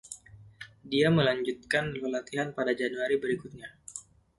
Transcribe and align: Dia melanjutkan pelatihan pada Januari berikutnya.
Dia 0.91 1.07
melanjutkan 1.17 1.85
pelatihan 2.01 2.47
pada 2.57 2.71
Januari 2.81 3.15
berikutnya. 3.23 3.69